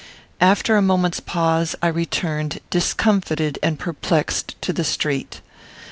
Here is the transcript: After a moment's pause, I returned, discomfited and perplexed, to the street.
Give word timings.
After 0.39 0.75
a 0.77 0.81
moment's 0.81 1.19
pause, 1.19 1.75
I 1.79 1.85
returned, 1.87 2.59
discomfited 2.71 3.59
and 3.61 3.77
perplexed, 3.77 4.59
to 4.63 4.73
the 4.73 4.83
street. 4.83 5.41